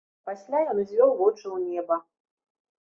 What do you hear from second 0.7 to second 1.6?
ён узвёў вочы ў